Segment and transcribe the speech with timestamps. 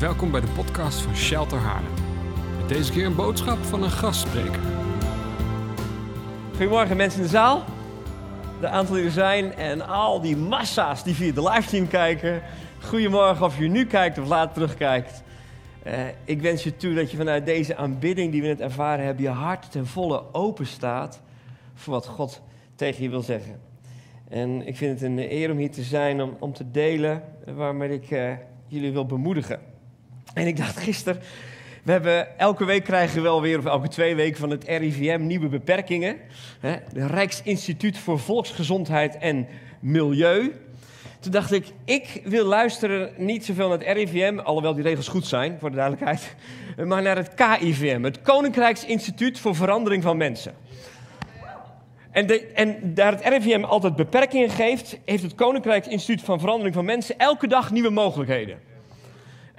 [0.00, 1.92] Welkom bij de podcast van Shelter Haarlem.
[2.58, 4.60] Met deze keer een boodschap van een gastspreker.
[6.50, 7.64] Goedemorgen mensen in de zaal.
[8.60, 12.42] De aantal die er zijn en al die massa's die via de livestream kijken.
[12.82, 15.22] Goedemorgen of je nu kijkt of later terugkijkt.
[15.82, 19.24] Eh, ik wens je toe dat je vanuit deze aanbidding die we net ervaren hebben...
[19.24, 21.22] je hart ten volle open staat
[21.74, 22.42] voor wat God
[22.74, 23.60] tegen je wil zeggen.
[24.28, 27.22] En ik vind het een eer om hier te zijn, om, om te delen
[27.54, 28.32] waarmee ik eh,
[28.66, 29.69] jullie wil bemoedigen.
[30.34, 31.22] En ik dacht gisteren,
[31.82, 35.20] we hebben elke week krijgen we wel weer, of elke twee weken van het RIVM
[35.26, 36.16] nieuwe beperkingen.
[36.92, 39.46] De Rijksinstituut voor Volksgezondheid en
[39.80, 40.52] Milieu.
[41.20, 45.26] Toen dacht ik, ik wil luisteren niet zoveel naar het RIVM, alhoewel die regels goed
[45.26, 46.34] zijn, voor de duidelijkheid,
[46.84, 50.54] maar naar het KIVM, het Koninkrijksinstituut voor Verandering van Mensen.
[52.10, 57.18] En, en, daar het RIVM altijd beperkingen geeft, heeft het Koninkrijksinstituut van Verandering van Mensen
[57.18, 58.69] elke dag nieuwe mogelijkheden.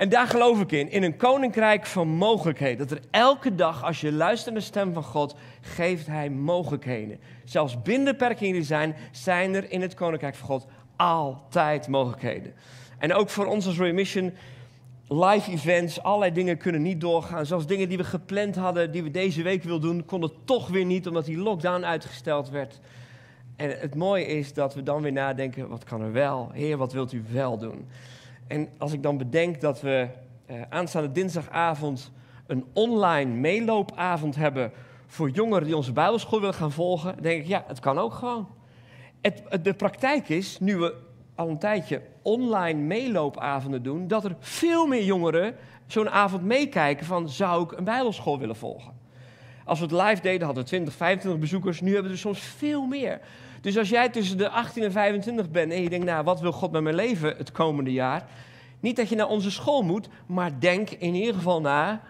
[0.02, 2.88] En daar geloof ik in, in een koninkrijk van mogelijkheden.
[2.88, 7.20] Dat er elke dag, als je luistert naar de stem van God, geeft Hij mogelijkheden.
[7.44, 12.54] Zelfs binnen beperkingen die zijn, zijn er in het koninkrijk van God altijd mogelijkheden.
[12.98, 14.34] En ook voor ons als Remission,
[15.08, 17.46] live events, allerlei dingen kunnen niet doorgaan.
[17.46, 20.86] Zelfs dingen die we gepland hadden, die we deze week wilden doen, konden toch weer
[20.86, 22.80] niet, omdat die lockdown uitgesteld werd.
[23.56, 26.50] En het mooie is dat we dan weer nadenken, wat kan er wel?
[26.54, 27.88] Heer, wat wilt u wel doen?
[28.48, 30.08] En als ik dan bedenk dat we
[30.46, 32.12] eh, aanstaande dinsdagavond
[32.48, 34.72] een online meeloopavond hebben
[35.08, 38.48] voor jongeren die onze Bijbelschool willen gaan volgen, denk ik, ja, het kan ook gewoon.
[39.22, 40.96] Het, de praktijk is, nu we
[41.36, 45.56] al een tijdje online meeloopavonden doen, dat er veel meer jongeren
[45.88, 49.00] zo'n avond meekijken van, zou ik een Bijbelschool willen volgen?
[49.66, 51.82] Als we het live deden, hadden we 20, 25 bezoekers.
[51.82, 53.20] Nu hebben we er soms veel meer.
[53.62, 56.52] Dus als jij tussen de 18 en 25 bent en je denkt, nou, wat wil
[56.52, 58.26] God met mijn leven het komende jaar?
[58.80, 62.02] Niet dat je naar onze school moet, maar denk in ieder geval na.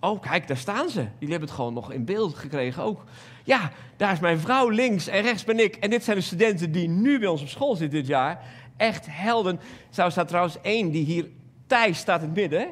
[0.00, 1.00] Oh, kijk, daar staan ze.
[1.00, 3.04] Jullie hebben het gewoon nog in beeld gekregen ook.
[3.44, 5.76] Ja, daar is mijn vrouw links en rechts ben ik.
[5.76, 8.44] En dit zijn de studenten die nu bij ons op school zitten dit jaar.
[8.76, 9.60] Echt helden.
[9.90, 11.26] Zo staat trouwens één die hier,
[11.66, 12.68] Thijs staat in het midden.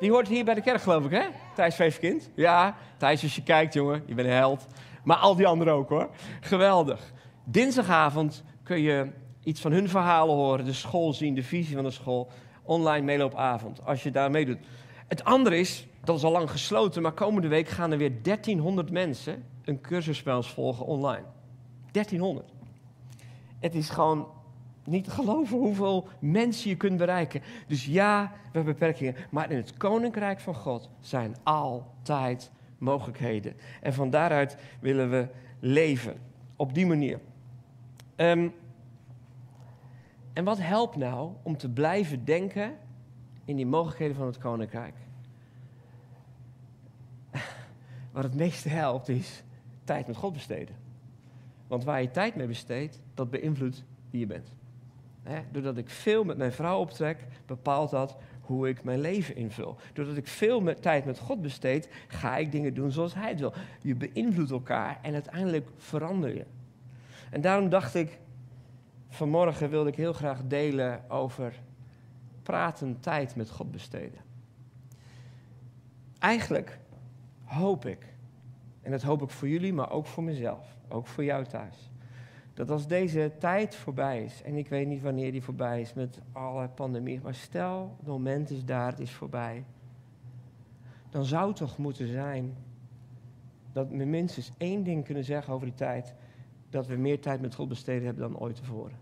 [0.00, 1.24] Die hoort hier bij de kerk, geloof ik, hè?
[1.54, 2.30] Thijs Veefkind.
[2.34, 4.66] Ja, Thijs, als je kijkt, jongen, je bent een held.
[5.04, 6.08] Maar al die anderen ook, hoor.
[6.40, 7.12] Geweldig.
[7.50, 9.10] Dinsdagavond kun je
[9.42, 12.30] iets van hun verhalen horen, de school zien, de visie van de school.
[12.62, 14.58] Online meeloopavond, als je daar meedoet.
[15.06, 18.90] Het andere is, dat is al lang gesloten, maar komende week gaan er weer 1300
[18.90, 21.24] mensen een cursus volgen online.
[21.90, 22.52] 1300.
[23.58, 24.26] Het is gewoon
[24.84, 27.42] niet te geloven hoeveel mensen je kunt bereiken.
[27.66, 29.14] Dus ja, we hebben beperkingen.
[29.30, 33.54] Maar in het koninkrijk van God zijn altijd mogelijkheden.
[33.80, 35.28] En van daaruit willen we
[35.60, 36.20] leven.
[36.56, 37.20] Op die manier.
[38.20, 38.54] Um,
[40.32, 42.76] en wat helpt nou om te blijven denken
[43.44, 44.94] in die mogelijkheden van het koninkrijk?
[48.12, 49.42] Wat het meeste helpt is
[49.84, 50.76] tijd met God besteden.
[51.66, 54.56] Want waar je tijd mee besteedt, dat beïnvloedt wie je bent.
[55.50, 59.76] doordat ik veel met mijn vrouw optrek, bepaalt dat hoe ik mijn leven invul.
[59.92, 63.40] Doordat ik veel met tijd met God besteed, ga ik dingen doen zoals Hij het
[63.40, 63.52] wil.
[63.82, 66.44] Je beïnvloedt elkaar en uiteindelijk verander je.
[67.30, 68.18] En daarom dacht ik,
[69.08, 71.60] vanmorgen wilde ik heel graag delen over
[72.42, 74.20] praten, tijd met God besteden.
[76.18, 76.78] Eigenlijk
[77.44, 78.14] hoop ik,
[78.82, 81.90] en dat hoop ik voor jullie, maar ook voor mezelf, ook voor jou thuis,
[82.54, 86.20] dat als deze tijd voorbij is, en ik weet niet wanneer die voorbij is met
[86.32, 89.64] alle pandemie, maar stel, het moment is daar, het is voorbij,
[91.10, 92.56] dan zou het toch moeten zijn
[93.72, 96.14] dat we minstens één ding kunnen zeggen over die tijd
[96.70, 98.96] dat we meer tijd met God besteden hebben dan ooit tevoren.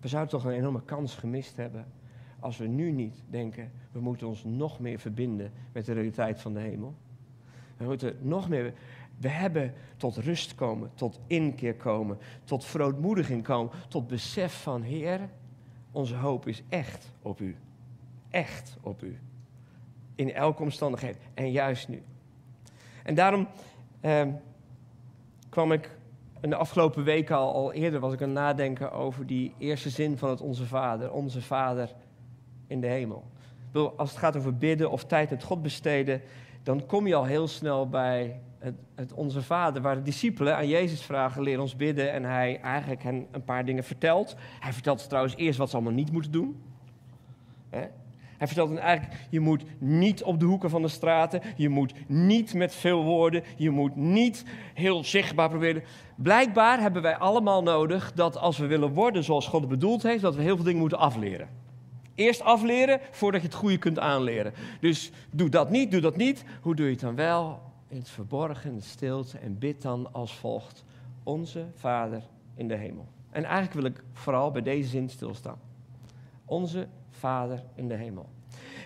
[0.00, 1.86] We zouden toch een enorme kans gemist hebben
[2.44, 6.54] als we nu niet denken, we moeten ons nog meer verbinden met de realiteit van
[6.54, 6.94] de hemel.
[7.76, 8.72] We moeten nog meer,
[9.16, 15.20] we hebben tot rust komen, tot inkeer komen, tot verootmoediging komen, tot besef van Heer,
[15.90, 17.56] onze hoop is echt op U.
[18.30, 19.18] Echt op U.
[20.14, 22.02] In elke omstandigheid en juist nu.
[23.02, 23.48] En daarom
[24.00, 24.28] eh,
[25.54, 25.90] kwam ik
[26.40, 29.90] in de afgelopen weken al, al eerder was ik aan het nadenken over die eerste
[29.90, 31.12] zin van het Onze Vader.
[31.12, 31.94] Onze Vader
[32.66, 33.24] in de hemel.
[33.96, 36.22] Als het gaat over bidden of tijd met God besteden,
[36.62, 40.68] dan kom je al heel snel bij het, het, Onze Vader, waar de discipelen aan
[40.68, 42.12] Jezus vragen, leer ons bidden.
[42.12, 44.36] En hij eigenlijk hen een paar dingen vertelt.
[44.60, 46.62] Hij vertelt trouwens eerst wat ze allemaal niet moeten doen.
[48.44, 51.94] Hij vertelt hen eigenlijk, je moet niet op de hoeken van de straten, je moet
[52.06, 54.44] niet met veel woorden, je moet niet
[54.74, 55.82] heel zichtbaar proberen.
[56.16, 60.22] Blijkbaar hebben wij allemaal nodig dat als we willen worden zoals God het bedoeld heeft,
[60.22, 61.48] dat we heel veel dingen moeten afleren.
[62.14, 64.52] Eerst afleren voordat je het goede kunt aanleren.
[64.80, 66.44] Dus doe dat niet, doe dat niet.
[66.60, 67.60] Hoe doe je het dan wel?
[67.88, 69.38] In het verborgen, de stilte.
[69.38, 70.84] En bid dan als volgt.
[71.22, 72.22] Onze Vader
[72.54, 73.06] in de hemel.
[73.30, 75.58] En eigenlijk wil ik vooral bij deze zin stilstaan.
[76.44, 76.86] Onze
[77.24, 78.28] Vader in de hemel.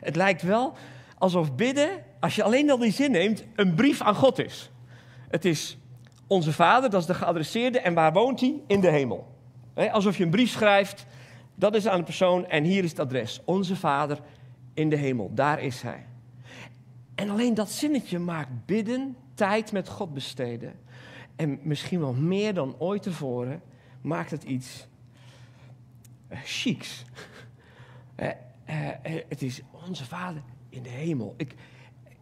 [0.01, 0.75] Het lijkt wel
[1.19, 1.89] alsof bidden,
[2.21, 4.71] als je alleen al die zin neemt, een brief aan God is.
[5.29, 5.79] Het is
[6.27, 7.81] onze Vader, dat is de geadresseerde.
[7.81, 8.61] En waar woont hij?
[8.67, 9.27] In de hemel.
[9.75, 11.07] alsof je een brief schrijft,
[11.55, 13.41] dat is aan de persoon en hier is het adres.
[13.45, 14.19] Onze Vader
[14.75, 16.07] in de hemel, daar is hij.
[17.15, 20.73] En alleen dat zinnetje maakt bidden, tijd met God besteden.
[21.37, 23.63] En misschien wel meer dan ooit tevoren
[24.01, 24.89] maakt het iets
[26.33, 27.05] uh, chics.
[28.21, 31.35] Uh, uh, het is onze Vader in de hemel.
[31.37, 31.55] Ik,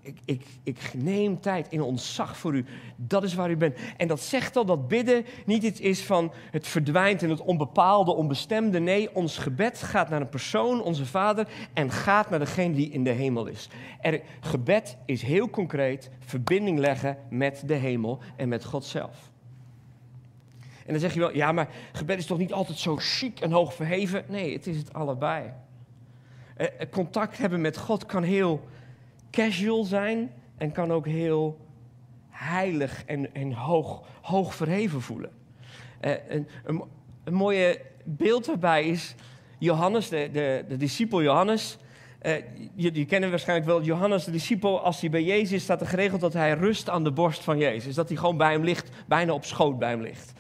[0.07, 2.65] ik, ik, ik neem tijd in ontzag voor u.
[2.97, 3.77] Dat is waar u bent.
[3.97, 8.15] En dat zegt al dat bidden niet iets is van het verdwijnt in het onbepaalde,
[8.15, 8.79] onbestemde.
[8.79, 13.05] Nee, ons gebed gaat naar een persoon, onze Vader, en gaat naar degene die in
[13.05, 13.69] de hemel is.
[14.01, 19.31] Er, gebed is heel concreet verbinding leggen met de hemel en met God zelf.
[20.87, 23.53] En dan zeg je wel, ja, maar gebed is toch niet altijd zo chic en
[23.53, 24.25] hoog verheven?
[24.29, 25.53] Nee, het is het allebei.
[26.57, 28.69] Eh, contact hebben met God kan heel
[29.31, 31.59] casual zijn en kan ook heel
[32.31, 35.31] heilig en, en hoog, hoog verheven voelen.
[36.01, 36.83] Uh, een, een,
[37.25, 39.15] een mooie beeld daarbij is
[39.59, 41.79] Johannes, de, de, de discipel Johannes.
[42.23, 42.37] Uh,
[42.75, 44.81] je, je kennen waarschijnlijk wel Johannes, de discipel.
[44.81, 47.59] Als hij bij Jezus is, staat er geregeld dat hij rust aan de borst van
[47.59, 47.95] Jezus.
[47.95, 50.33] Dat hij gewoon bij hem ligt, bijna op schoot bij hem ligt.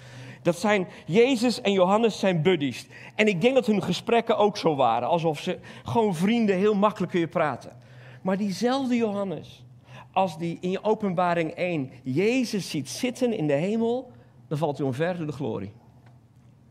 [0.47, 2.87] Dat zijn Jezus en Johannes zijn buddies.
[3.15, 5.09] En ik denk dat hun gesprekken ook zo waren.
[5.09, 7.77] Alsof ze gewoon vrienden heel makkelijk kun je praten.
[8.23, 9.65] Maar diezelfde Johannes,
[10.13, 14.11] als die in openbaring 1 Jezus ziet zitten in de hemel,
[14.49, 15.73] dan valt hij omver door de glorie.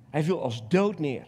[0.10, 1.28] Hij viel als dood neer.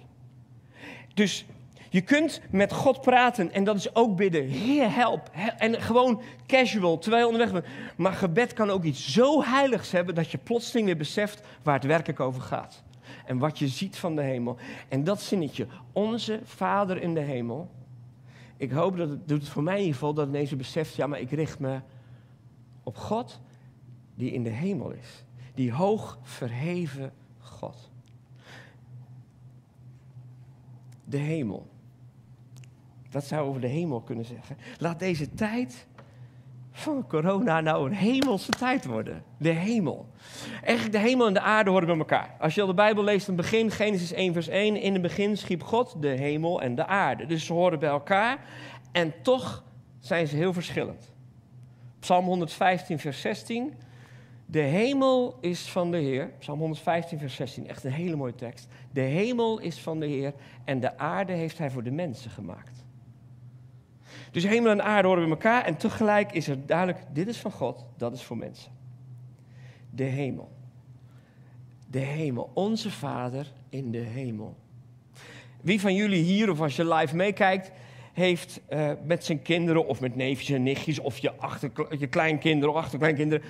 [1.14, 1.46] Dus
[1.90, 4.48] je kunt met God praten en dat is ook bidden.
[4.48, 5.30] Heer, help.
[5.58, 7.76] En gewoon casual, terwijl je onderweg bent.
[7.98, 11.86] Maar gebed kan ook iets zo heiligs hebben dat je plotseling weer beseft waar het
[11.86, 12.84] werkelijk over gaat.
[13.26, 14.58] En wat je ziet van de hemel.
[14.88, 17.70] En dat zinnetje, onze Vader in de hemel,
[18.58, 21.20] ik hoop dat het doet voor mij in ieder geval dat ineens beseft, ja, maar
[21.20, 21.80] ik richt me
[22.84, 23.40] op God
[24.16, 25.24] die in de hemel is.
[25.54, 27.92] Die hoog verheven God.
[31.04, 31.68] De hemel.
[33.10, 34.58] Dat zou over de hemel kunnen zeggen.
[34.80, 35.88] Laat deze tijd
[36.72, 39.24] van corona nou een hemelse tijd worden.
[39.38, 40.06] De hemel.
[40.64, 42.36] Eigenlijk de hemel en de aarde horen bij elkaar.
[42.40, 45.38] Als je al de Bijbel leest, het begin, Genesis 1 vers 1, in het begin
[45.38, 47.26] schiep God de hemel en de aarde.
[47.26, 48.40] Dus ze horen bij elkaar
[48.92, 49.64] en toch
[50.00, 51.12] zijn ze heel verschillend.
[52.00, 53.74] Psalm 115 vers 16.
[54.46, 56.32] De hemel is van de Heer.
[56.40, 58.68] Psalm 115 vers 16, echt een hele mooie tekst.
[58.92, 60.34] De hemel is van de Heer
[60.66, 62.86] en de aarde heeft hij voor de mensen gemaakt.
[64.32, 67.52] Dus hemel en aarde horen bij elkaar en tegelijk is er duidelijk, dit is van
[67.52, 68.72] God, dat is voor mensen.
[69.90, 70.52] De hemel.
[71.88, 74.56] De hemel, onze Vader in de hemel.
[75.62, 77.72] Wie van jullie hier of als je live meekijkt,
[78.14, 82.74] heeft uh, met zijn kinderen of met neefjes en nichtjes of je, achter, je kleinkinderen
[82.74, 83.46] of achterkleinkinderen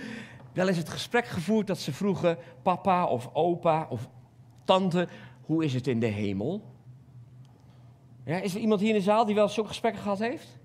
[0.57, 4.09] wel eens het gesprek gevoerd dat ze vroegen, papa of opa of
[4.65, 5.07] tante,
[5.41, 6.61] hoe is het in de hemel?
[8.25, 10.59] Ja, is er iemand hier in de zaal die wel zo'n gesprekken gehad heeft?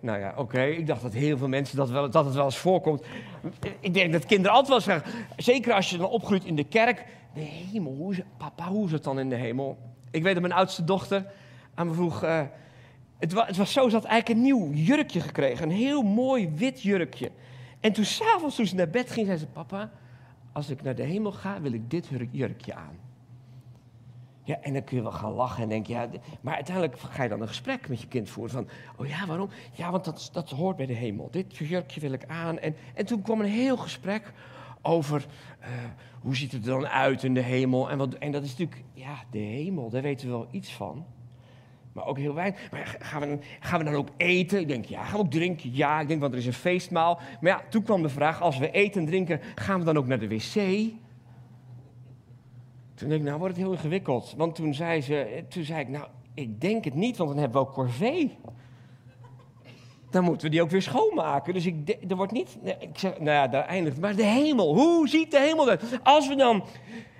[0.00, 0.62] Nou ja, oké.
[0.62, 3.04] Ik dacht dat heel veel mensen dat, wel, dat het wel eens voorkomt.
[3.80, 7.04] Ik denk dat kinderen altijd wel zeggen, zeker als je dan opgroeit in de kerk.
[7.34, 9.78] De hemel, hoe papa, hoe is het dan in de hemel?
[10.10, 11.26] Ik weet dat mijn oudste dochter
[11.74, 12.24] aan me vroeg...
[12.24, 12.40] Uh,
[13.18, 15.64] het, was, het was zo, ze had eigenlijk een nieuw jurkje gekregen.
[15.64, 17.30] Een heel mooi wit jurkje.
[17.80, 19.46] En toen s'avonds, toen ze naar bed ging, zei ze...
[19.46, 19.90] Papa,
[20.52, 23.07] als ik naar de hemel ga, wil ik dit jurkje aan.
[24.48, 26.08] Ja, en dan kun je wel gaan lachen en denken, ja,
[26.40, 29.48] maar uiteindelijk ga je dan een gesprek met je kind voeren van, oh ja, waarom?
[29.72, 31.28] Ja, want dat, dat hoort bij de hemel.
[31.30, 32.58] Dit jurkje wil ik aan.
[32.58, 34.32] En, en toen kwam een heel gesprek
[34.82, 35.26] over
[35.60, 35.66] uh,
[36.20, 37.90] hoe ziet het er dan uit in de hemel.
[37.90, 41.04] En, wat, en dat is natuurlijk, ja, de hemel, daar weten we wel iets van.
[41.92, 42.70] Maar ook heel weinig.
[42.70, 44.60] Maar gaan we, gaan we dan ook eten?
[44.60, 45.04] Ik denk, ja.
[45.04, 45.74] Gaan we ook drinken?
[45.74, 46.00] Ja.
[46.00, 47.20] Ik denk, want er is een feestmaal.
[47.40, 50.06] Maar ja, toen kwam de vraag, als we eten en drinken, gaan we dan ook
[50.06, 50.90] naar de wc?
[52.98, 54.34] Toen denk ik, nou wordt het heel ingewikkeld.
[54.36, 57.60] Want toen zei, ze, toen zei ik, nou, ik denk het niet, want dan hebben
[57.60, 58.36] we ook corvée.
[60.10, 61.54] Dan moeten we die ook weer schoonmaken.
[61.54, 65.08] Dus ik, er wordt niet, ik zeg, nou ja, daar eindigt Maar de hemel, hoe
[65.08, 65.98] ziet de hemel eruit?
[66.02, 66.64] Als we dan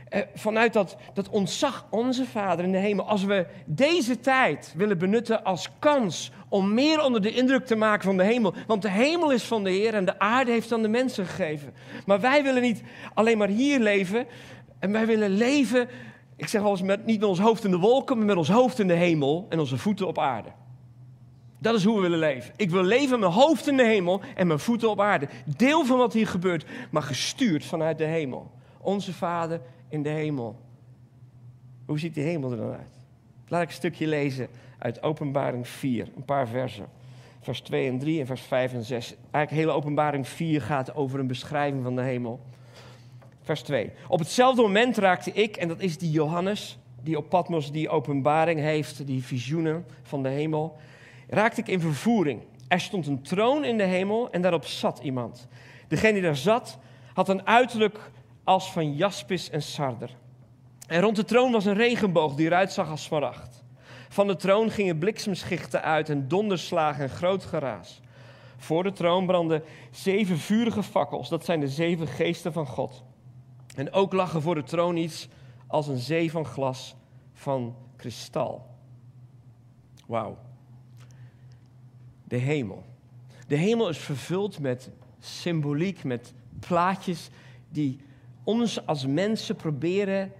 [0.08, 4.98] eh, vanuit dat, dat ontzag, onze Vader in de hemel, als we deze tijd willen
[4.98, 8.54] benutten als kans om meer onder de indruk te maken van de hemel.
[8.66, 11.74] Want de hemel is van de Heer en de aarde heeft aan de mensen gegeven.
[12.06, 12.82] Maar wij willen niet
[13.14, 14.26] alleen maar hier leven,
[14.78, 15.88] en wij willen leven
[16.36, 18.48] Ik zeg wel eens, met, niet met ons hoofd in de wolken, maar met ons
[18.48, 20.48] hoofd in de hemel en onze voeten op aarde.
[21.58, 22.52] Dat is hoe we willen leven.
[22.56, 25.28] Ik wil leven met mijn hoofd in de hemel en mijn voeten op aarde.
[25.56, 28.50] Deel van wat hier gebeurt, maar gestuurd vanuit de hemel.
[28.80, 30.56] Onze Vader in de hemel.
[31.86, 33.00] Hoe ziet die hemel er dan uit?
[33.48, 36.86] Laat ik een stukje lezen uit Openbaring 4, een paar versen.
[37.40, 39.14] Vers 2 en 3 en vers 5 en 6.
[39.30, 42.40] Eigenlijk hele Openbaring 4 gaat over een beschrijving van de hemel.
[43.48, 43.90] Vers 2.
[44.08, 48.60] Op hetzelfde moment raakte ik, en dat is die Johannes, die op Patmos die openbaring
[48.60, 50.76] heeft, die visioenen van de hemel,
[51.28, 52.40] raakte ik in vervoering.
[52.66, 55.48] Er stond een troon in de hemel en daarop zat iemand.
[55.86, 56.78] Degene die daar zat
[57.14, 58.10] had een uiterlijk
[58.44, 60.10] als van jaspis en sarder.
[60.86, 63.64] En rond de troon was een regenboog die eruit zag als smaragd.
[64.08, 68.00] Van de troon gingen bliksemschichten uit en donderslagen en groot geraas.
[68.56, 73.06] Voor de troon brandden zeven vurige fakkels, dat zijn de zeven geesten van God.
[73.78, 75.28] En ook lag er voor de troon iets
[75.66, 76.96] als een zee van glas
[77.32, 78.66] van kristal.
[80.06, 80.38] Wauw.
[82.24, 82.84] De hemel.
[83.46, 87.30] De hemel is vervuld met symboliek, met plaatjes
[87.68, 88.00] die
[88.44, 90.32] ons als mensen proberen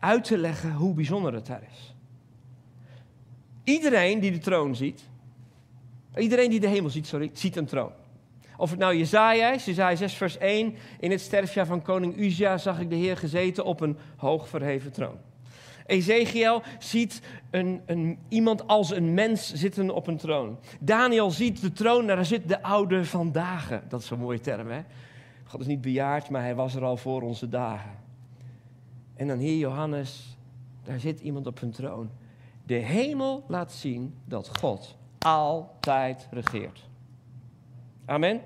[0.00, 1.94] uit te leggen hoe bijzonder het daar is.
[3.64, 5.08] Iedereen die de troon ziet,
[6.16, 7.92] iedereen die de hemel ziet, sorry, ziet een troon.
[8.56, 12.58] Of het nou Jezaja is, Jezaja 6 vers 1, in het sterfjaar van koning Uzia
[12.58, 15.18] zag ik de Heer gezeten op een hoog verheven troon.
[15.86, 20.58] Ezekiel ziet een, een, iemand als een mens zitten op een troon.
[20.80, 23.82] Daniel ziet de troon, daar zit de oude van dagen.
[23.88, 24.80] Dat is een mooie term, hè?
[25.44, 27.90] God is niet bejaard, maar hij was er al voor onze dagen.
[29.14, 30.36] En dan hier Johannes,
[30.84, 32.10] daar zit iemand op een troon.
[32.64, 36.88] De hemel laat zien dat God altijd regeert.
[38.06, 38.40] Amen.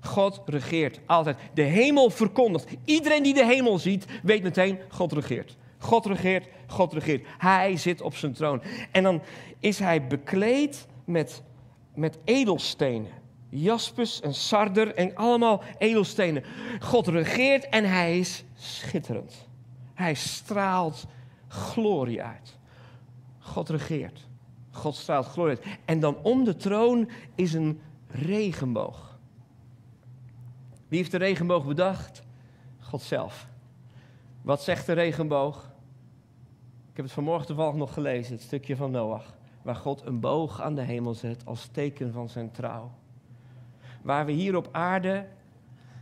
[0.00, 1.36] God regeert altijd.
[1.54, 2.76] De hemel verkondigt.
[2.84, 5.56] Iedereen die de hemel ziet, weet meteen, God regeert.
[5.78, 7.26] God regeert, God regeert.
[7.38, 8.62] Hij zit op zijn troon.
[8.92, 9.22] En dan
[9.58, 11.42] is hij bekleed met,
[11.94, 13.10] met edelstenen.
[13.50, 16.44] Jaspis en sarder en allemaal edelstenen.
[16.80, 19.48] God regeert en hij is schitterend.
[19.94, 21.06] Hij straalt
[21.48, 22.58] glorie uit.
[23.38, 24.27] God regeert.
[24.78, 25.78] God straalt glorie uit.
[25.84, 29.18] En dan om de troon is een regenboog.
[30.88, 32.22] Wie heeft de regenboog bedacht?
[32.80, 33.48] God zelf.
[34.42, 35.70] Wat zegt de regenboog?
[36.90, 39.36] Ik heb het vanmorgen toevallig nog gelezen, het stukje van Noach.
[39.62, 42.90] Waar God een boog aan de hemel zet als teken van zijn trouw.
[44.02, 45.26] Waar we hier op aarde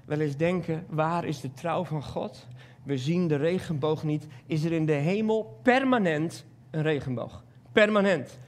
[0.04, 2.47] wel eens denken, waar is de trouw van God?
[2.83, 4.26] We zien de regenboog niet.
[4.47, 7.45] Is er in de hemel permanent een regenboog?
[7.73, 8.38] Permanent.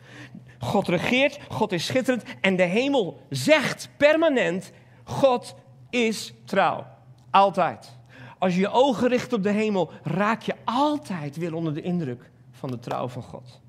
[0.59, 4.73] God regeert, God is schitterend en de hemel zegt permanent,
[5.05, 5.55] God
[5.91, 6.87] is trouw.
[7.31, 7.97] Altijd.
[8.39, 12.31] Als je je ogen richt op de hemel, raak je altijd weer onder de indruk
[12.51, 13.61] van de trouw van God.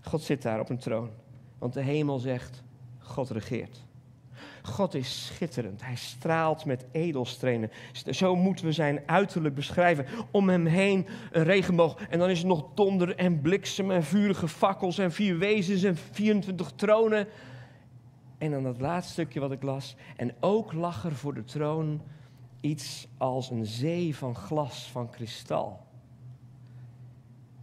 [0.00, 1.10] God zit daar op een troon,
[1.58, 2.62] want de hemel zegt,
[2.98, 3.84] God regeert.
[4.66, 5.82] God is schitterend.
[5.82, 7.70] Hij straalt met edelstenen.
[8.10, 10.06] Zo moeten we zijn uiterlijk beschrijven.
[10.30, 11.96] Om hem heen een regenboog.
[12.08, 15.96] En dan is er nog donder en bliksem en vurige fakkels en vier wezens en
[15.96, 17.26] 24 tronen.
[18.38, 19.96] En dan dat laatste stukje wat ik las.
[20.16, 22.02] En ook lag er voor de troon
[22.60, 25.86] iets als een zee van glas van kristal.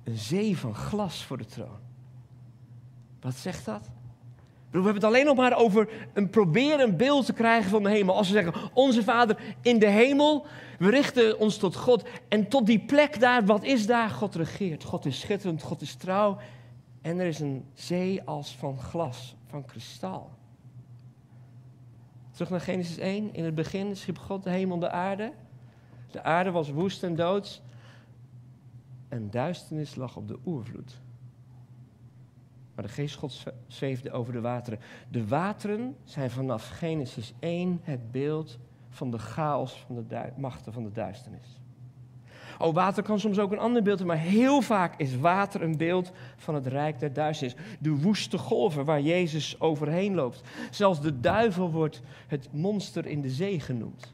[0.04, 1.80] Een zee van glas voor de troon.
[3.20, 3.90] Wat zegt dat?
[4.72, 7.90] We hebben het alleen nog maar over een proberen een beeld te krijgen van de
[7.90, 8.16] hemel.
[8.16, 10.46] Als we zeggen, onze Vader in de hemel,
[10.80, 12.04] we richten ons tot God.
[12.28, 14.10] En tot die plek daar, wat is daar?
[14.10, 14.84] God regeert.
[14.84, 16.38] God is schitterend, God is trouw.
[17.02, 20.30] En er is een zee als van glas, van kristal.
[22.32, 23.34] Terug naar Genesis 1.
[23.34, 25.32] In het begin schiep God de hemel en de aarde.
[26.12, 27.62] De aarde was woest en doods.
[29.10, 31.02] En duisternis lag op de oervloed.
[32.82, 34.80] Maar de geest Gods zweefde over de wateren.
[35.10, 38.60] De wateren zijn vanaf Genesis 1 het beeld
[38.90, 41.60] van de chaos van de machten van de duisternis.
[42.58, 45.78] Oh, water kan soms ook een ander beeld zijn, maar heel vaak is water een
[45.78, 47.58] beeld van het rijk der duisternis.
[47.80, 50.42] De woeste golven waar Jezus overheen loopt.
[50.72, 54.14] Zelfs de duivel wordt het monster in de zee genoemd.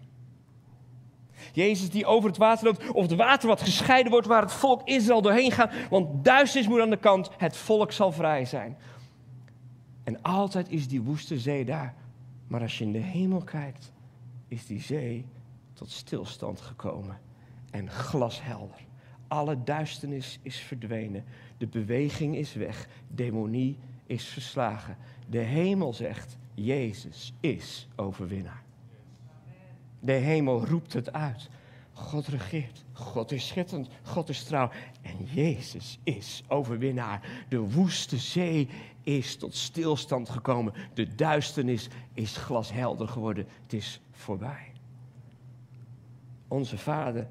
[1.53, 4.81] Jezus die over het water loopt, of het water wat gescheiden wordt waar het volk
[4.83, 8.77] Israël doorheen gaat, want duisternis moet aan de kant, het volk zal vrij zijn.
[10.03, 11.95] En altijd is die woeste zee daar.
[12.47, 13.91] Maar als je in de hemel kijkt,
[14.47, 15.25] is die zee
[15.73, 17.19] tot stilstand gekomen
[17.71, 18.85] en glashelder.
[19.27, 21.23] Alle duisternis is verdwenen,
[21.57, 24.97] de beweging is weg, demonie is verslagen.
[25.29, 28.63] De hemel zegt, Jezus is overwinnaar.
[29.99, 31.49] De hemel roept het uit.
[31.93, 32.83] God regeert.
[32.93, 33.87] God is schitterend.
[34.03, 34.69] God is trouw.
[35.01, 37.45] En Jezus is overwinnaar.
[37.49, 38.69] De woeste zee
[39.03, 40.73] is tot stilstand gekomen.
[40.93, 43.47] De duisternis is glashelder geworden.
[43.63, 44.71] Het is voorbij.
[46.47, 47.27] Onze Vader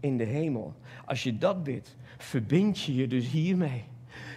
[0.00, 0.74] in de hemel.
[1.04, 3.84] Als je dat bidt, verbind je je dus hiermee.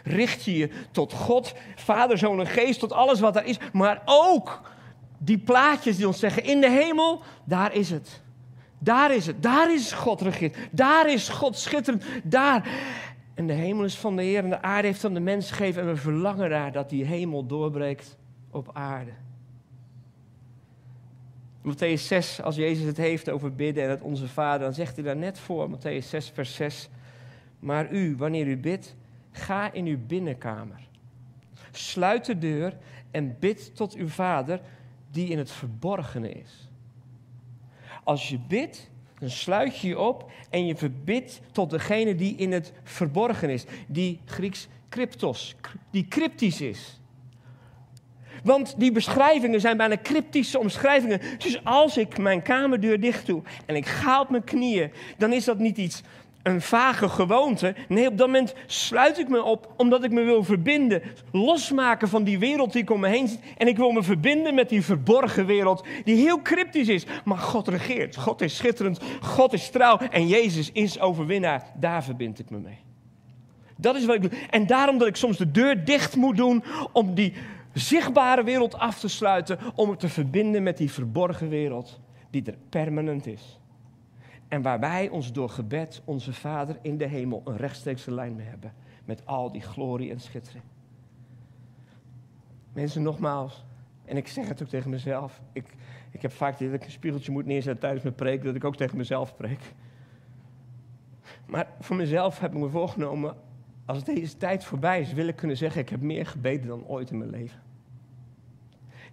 [0.03, 3.57] Richt je je tot God, Vader, Zoon en Geest, tot alles wat er is.
[3.73, 4.61] Maar ook
[5.23, 8.21] die plaatjes die ons zeggen, in de hemel, daar is het.
[8.79, 9.43] Daar is het.
[9.43, 10.57] Daar is God regeert.
[10.71, 12.03] Daar is God schitterend.
[12.23, 12.69] Daar.
[13.33, 15.81] En de hemel is van de Heer en de aarde heeft aan de mens gegeven.
[15.81, 18.17] En we verlangen daar dat die hemel doorbreekt
[18.51, 19.11] op aarde.
[21.61, 25.03] Matthäus 6, als Jezus het heeft over bidden en het onze Vader, dan zegt hij
[25.03, 26.89] daar net voor, Matthäus 6, vers 6.
[27.59, 28.95] Maar u, wanneer u bidt,
[29.31, 30.87] ga in uw binnenkamer.
[31.71, 32.77] Sluit de deur
[33.11, 34.61] en bid tot uw Vader
[35.11, 36.69] die in het verborgene is.
[38.03, 38.89] Als je bidt,
[39.19, 43.65] dan sluit je je op en je verbidt tot degene die in het verborgen is.
[43.87, 45.55] Die Grieks cryptos,
[45.91, 46.99] die cryptisch is.
[48.43, 51.21] Want die beschrijvingen zijn bijna cryptische omschrijvingen.
[51.37, 55.45] Dus als ik mijn kamerdeur dicht doe en ik ga op mijn knieën, dan is
[55.45, 56.01] dat niet iets
[56.43, 57.75] een vage gewoonte.
[57.87, 61.01] Nee, op dat moment sluit ik me op omdat ik me wil verbinden.
[61.31, 63.39] Losmaken van die wereld die ik om me heen zit.
[63.57, 67.05] En ik wil me verbinden met die verborgen wereld die heel cryptisch is.
[67.23, 68.15] Maar God regeert.
[68.15, 68.99] God is schitterend.
[69.21, 69.97] God is trouw.
[69.97, 71.63] En Jezus is overwinnaar.
[71.75, 72.79] Daar verbind ik me mee.
[73.77, 74.31] Dat is wat ik doe.
[74.49, 77.33] En daarom dat ik soms de deur dicht moet doen om die
[77.73, 79.59] zichtbare wereld af te sluiten.
[79.75, 83.60] Om het te verbinden met die verborgen wereld die er permanent is.
[84.51, 88.45] En waar wij ons door gebed, onze Vader in de hemel, een rechtstreekse lijn mee
[88.45, 88.73] hebben.
[89.05, 90.63] Met al die glorie en schittering.
[92.73, 93.65] Mensen, nogmaals,
[94.05, 95.41] en ik zeg het ook tegen mezelf.
[95.53, 95.65] Ik,
[96.11, 98.75] ik heb vaak dat ik een spiegeltje moet neerzetten tijdens mijn preek, dat ik ook
[98.75, 99.73] tegen mezelf preek.
[101.45, 103.35] Maar voor mezelf heb ik me voorgenomen,
[103.85, 107.11] als deze tijd voorbij is, wil ik kunnen zeggen, ik heb meer gebeden dan ooit
[107.11, 107.61] in mijn leven.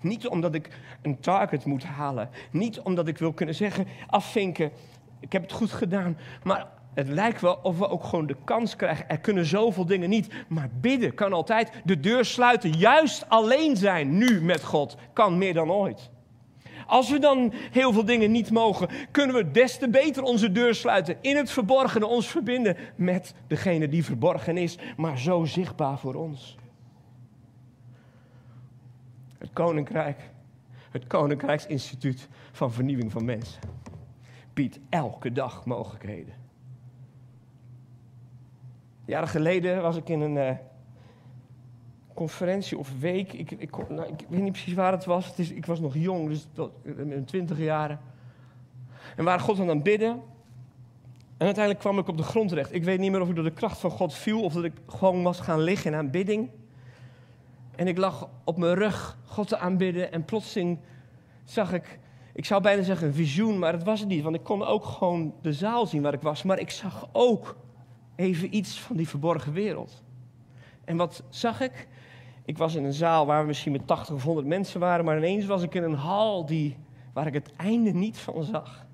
[0.01, 2.31] Niet omdat ik een target moet halen.
[2.51, 4.71] Niet omdat ik wil kunnen zeggen, afvinken,
[5.21, 6.19] ik heb het goed gedaan.
[6.43, 9.09] Maar het lijkt wel of we ook gewoon de kans krijgen.
[9.09, 10.29] Er kunnen zoveel dingen niet.
[10.49, 11.71] Maar bidden kan altijd.
[11.85, 12.73] De deur sluiten.
[12.73, 16.11] Juist alleen zijn nu met God kan meer dan ooit.
[16.87, 20.75] Als we dan heel veel dingen niet mogen, kunnen we des te beter onze deur
[20.75, 21.17] sluiten.
[21.21, 26.57] In het verborgene ons verbinden met degene die verborgen is, maar zo zichtbaar voor ons.
[29.39, 30.31] Het Koninkrijk,
[30.91, 33.61] het Koninkrijksinstituut van Vernieuwing van Mensen
[34.59, 36.35] biedt elke dag mogelijkheden.
[39.05, 40.57] Jaren geleden was ik in een uh,
[42.15, 43.33] conferentie of week.
[43.33, 45.27] Ik, ik, nou, ik, weet niet precies waar het was.
[45.27, 46.49] Het is, ik was nog jong, dus
[46.97, 48.01] in twintig jaren.
[49.17, 50.11] En waar God aan het bidden.
[51.37, 52.75] En uiteindelijk kwam ik op de grond terecht.
[52.75, 54.75] Ik weet niet meer of ik door de kracht van God viel of dat ik
[54.87, 56.51] gewoon was gaan liggen in aanbidding.
[57.77, 60.79] En ik lag op mijn rug God te aanbidden en plotseling
[61.45, 61.99] zag ik
[62.39, 64.23] ik zou bijna zeggen een visioen, maar het was het niet.
[64.23, 66.43] Want ik kon ook gewoon de zaal zien waar ik was.
[66.43, 67.57] Maar ik zag ook
[68.17, 70.03] even iets van die verborgen wereld.
[70.85, 71.89] En wat zag ik?
[72.45, 75.05] Ik was in een zaal waar we misschien met 80 of 100 mensen waren.
[75.05, 76.77] Maar ineens was ik in een hal die,
[77.13, 78.87] waar ik het einde niet van zag.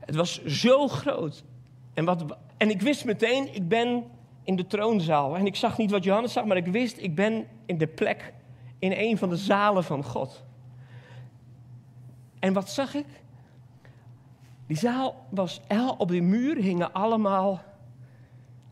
[0.00, 1.44] Het was zo groot.
[1.94, 2.24] En, wat,
[2.56, 4.04] en ik wist meteen, ik ben
[4.42, 5.36] in de troonzaal.
[5.36, 8.32] En ik zag niet wat Johannes zag, maar ik wist, ik ben in de plek,
[8.78, 10.46] in een van de zalen van God.
[12.38, 13.06] En wat zag ik?
[14.66, 15.60] Die zaal was,
[15.98, 17.62] op die muur hingen allemaal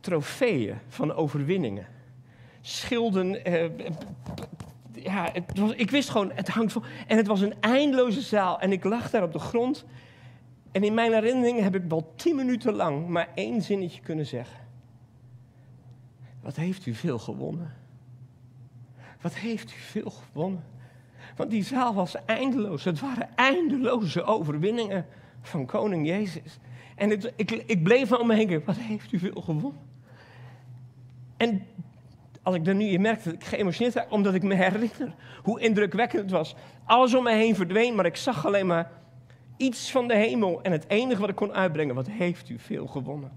[0.01, 1.87] trofeeën van overwinningen.
[2.61, 3.45] Schilden.
[3.45, 3.71] Eh,
[4.93, 6.85] ja, het was, ik wist gewoon, het hangt van.
[7.07, 8.61] En het was een eindeloze zaal.
[8.61, 9.85] En ik lag daar op de grond.
[10.73, 14.59] En in mijn herinnering heb ik wel tien minuten lang maar één zinnetje kunnen zeggen.
[16.43, 17.75] Wat heeft u veel gewonnen?
[19.21, 20.65] Wat heeft u veel gewonnen?
[21.37, 22.85] Want die zaal was eindeloos.
[22.85, 25.07] Het waren eindeloze overwinningen
[25.43, 26.59] van koning Jezus.
[26.95, 29.81] En het, ik, ik bleef aan me heen wat heeft u veel gewonnen?
[31.37, 31.67] En
[32.43, 36.23] als ik er nu in merkte, ik geëmotioneerd raak, omdat ik me herinner hoe indrukwekkend
[36.23, 36.55] het was.
[36.85, 38.91] Alles om me heen verdween, maar ik zag alleen maar
[39.57, 40.63] iets van de hemel.
[40.63, 43.33] En het enige wat ik kon uitbrengen, wat heeft u veel gewonnen?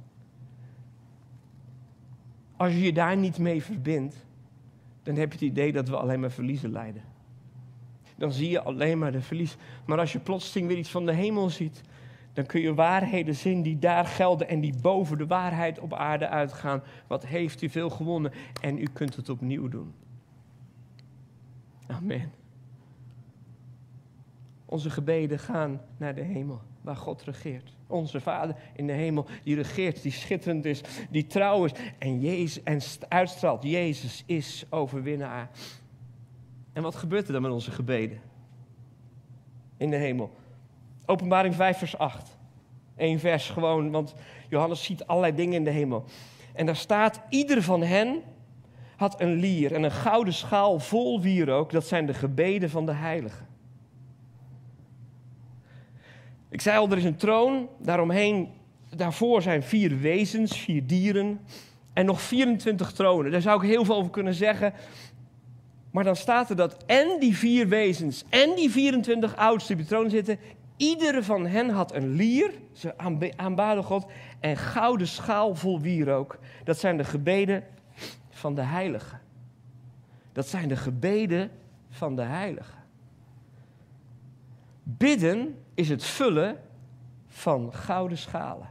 [2.57, 4.15] Als je je daar niet mee verbindt,
[5.03, 7.08] dan heb je het idee dat we alleen maar verliezen lijden
[8.19, 9.55] dan zie je alleen maar de verlies.
[9.85, 11.81] Maar als je plotseling weer iets van de hemel ziet,
[12.33, 16.27] dan kun je waarheden zien die daar gelden en die boven de waarheid op aarde
[16.27, 16.83] uitgaan.
[17.07, 19.93] Wat heeft u veel gewonnen en u kunt het opnieuw doen.
[21.87, 22.31] Amen.
[24.65, 27.73] Onze gebeden gaan naar de hemel, waar God regeert.
[27.87, 32.63] Onze Vader in de hemel, die regeert, die schitterend is, die trouw is en, Jezus,
[32.63, 33.63] en uitstraalt.
[33.63, 35.49] Jezus is overwinnaar.
[36.73, 38.21] En wat gebeurt er dan met onze gebeden?
[39.77, 40.31] In de hemel.
[41.05, 42.37] Openbaring 5, vers 8.
[42.95, 44.15] Eén vers gewoon, want
[44.49, 46.03] Johannes ziet allerlei dingen in de hemel.
[46.53, 48.21] En daar staat, ieder van hen
[48.95, 51.71] had een lier en een gouden schaal vol wierook.
[51.71, 53.47] Dat zijn de gebeden van de heiligen.
[56.49, 58.49] Ik zei al, er is een troon, daaromheen,
[58.95, 61.39] daarvoor zijn vier wezens, vier dieren
[61.93, 63.31] en nog 24 tronen.
[63.31, 64.73] Daar zou ik heel veel over kunnen zeggen.
[65.91, 69.89] Maar dan staat er dat en die vier wezens en die 24 oudsten die op
[69.91, 70.39] troon zitten,
[70.77, 72.97] iedere van hen had een lier, ze
[73.35, 74.05] aanbaden God,
[74.39, 76.37] en gouden schaal vol wierook.
[76.63, 77.63] Dat zijn de gebeden
[78.29, 79.19] van de heiligen.
[80.31, 81.51] Dat zijn de gebeden
[81.89, 82.79] van de heiligen.
[84.83, 86.59] Bidden is het vullen
[87.27, 88.69] van gouden schalen.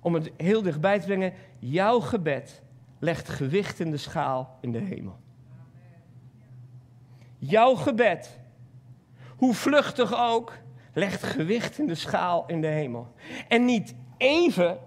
[0.00, 2.62] Om het heel dichtbij te brengen, jouw gebed
[2.98, 5.21] legt gewicht in de schaal in de hemel.
[7.44, 8.38] Jouw gebed,
[9.36, 10.52] hoe vluchtig ook,
[10.94, 13.12] legt gewicht in de schaal in de hemel.
[13.48, 14.78] En niet even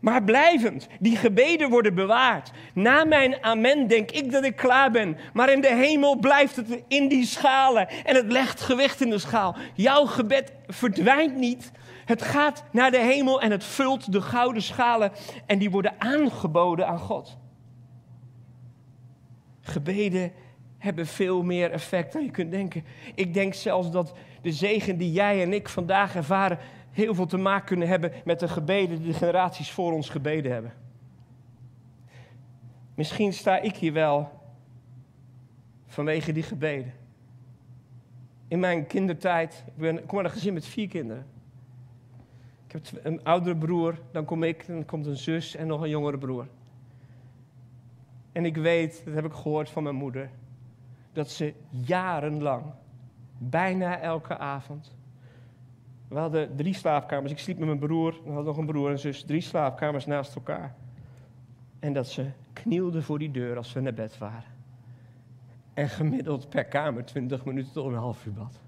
[0.00, 0.86] maar blijvend.
[1.00, 2.50] Die gebeden worden bewaard.
[2.74, 5.16] Na mijn amen denk ik dat ik klaar ben.
[5.32, 7.88] Maar in de hemel blijft het in die schalen.
[7.88, 9.56] En het legt gewicht in de schaal.
[9.74, 11.72] Jouw gebed verdwijnt niet.
[12.04, 15.12] Het gaat naar de hemel en het vult de gouden schalen.
[15.46, 17.38] En die worden aangeboden aan God.
[19.60, 20.32] Gebeden
[20.84, 22.84] hebben veel meer effect dan je kunt denken.
[23.14, 26.58] Ik denk zelfs dat de zegen die jij en ik vandaag ervaren
[26.90, 30.52] heel veel te maken kunnen hebben met de gebeden die de generaties voor ons gebeden
[30.52, 30.72] hebben.
[32.94, 34.30] Misschien sta ik hier wel
[35.86, 36.92] vanwege die gebeden.
[38.48, 41.26] In mijn kindertijd, ik, ben, kom uit een gezin met vier kinderen.
[42.66, 45.88] Ik heb een oudere broer, dan kom ik, dan komt een zus en nog een
[45.88, 46.46] jongere broer.
[48.32, 50.30] En ik weet, dat heb ik gehoord van mijn moeder,
[51.14, 52.64] dat ze jarenlang,
[53.38, 54.94] bijna elke avond,
[56.08, 57.32] we hadden drie slaapkamers.
[57.32, 60.34] Ik sliep met mijn broer, we hadden nog een broer en zus, drie slaapkamers naast
[60.34, 60.74] elkaar.
[61.78, 64.52] En dat ze knielden voor die deur als we naar bed waren.
[65.74, 68.60] En gemiddeld per kamer 20 minuten tot een half uur bad.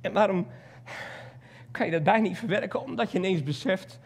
[0.00, 0.46] En waarom
[1.70, 2.82] kan je dat bijna niet verwerken?
[2.82, 4.00] Omdat je ineens beseft,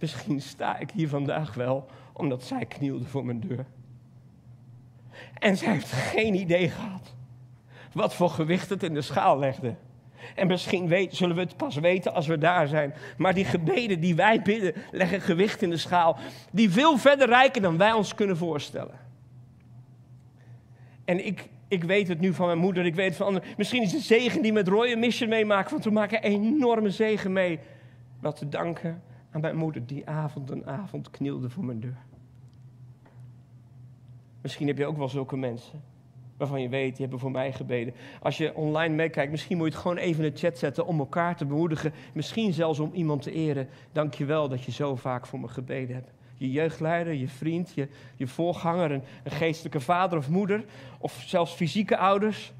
[0.00, 3.66] misschien sta ik hier vandaag wel omdat zij knielde voor mijn deur.
[5.38, 6.98] En zij heeft geen idee gehad
[7.92, 9.74] wat voor gewicht het in de schaal legde.
[10.34, 12.94] En misschien zullen we het pas weten als we daar zijn.
[13.16, 16.18] Maar die gebeden die wij bidden, leggen gewicht in de schaal.
[16.50, 18.98] Die veel verder rijken dan wij ons kunnen voorstellen.
[21.04, 23.48] En ik, ik weet het nu van mijn moeder, ik weet het van anderen.
[23.56, 27.32] Misschien is de zegen die met Roy een mission meemaakt, want we maken enorme zegen
[27.32, 27.58] mee.
[28.20, 31.96] Wat te danken aan mijn moeder die avond en avond knielde voor mijn deur.
[34.42, 35.82] Misschien heb je ook wel zulke mensen
[36.38, 37.94] waarvan je weet, die hebben voor mij gebeden.
[38.22, 40.98] Als je online meekijkt, misschien moet je het gewoon even in de chat zetten om
[40.98, 41.92] elkaar te bemoedigen.
[42.14, 43.68] Misschien zelfs om iemand te eren.
[43.92, 46.12] Dank je wel dat je zo vaak voor me gebeden hebt.
[46.36, 50.64] Je jeugdleider, je vriend, je, je voorganger, een, een geestelijke vader of moeder,
[50.98, 52.52] of zelfs fysieke ouders.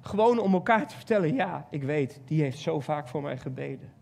[0.00, 3.92] Gewoon om elkaar te vertellen, ja, ik weet, die heeft zo vaak voor mij gebeden.